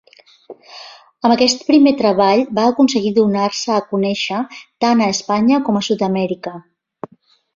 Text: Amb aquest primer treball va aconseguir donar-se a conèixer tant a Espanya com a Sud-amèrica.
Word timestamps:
Amb 1.27 1.33
aquest 1.33 1.59
primer 1.67 1.91
treball 1.99 2.41
va 2.59 2.63
aconseguir 2.69 3.11
donar-se 3.19 3.75
a 3.75 3.83
conèixer 3.93 4.41
tant 4.87 5.05
a 5.05 5.11
Espanya 5.17 5.63
com 5.69 5.77
a 5.81 5.85
Sud-amèrica. 5.91 6.57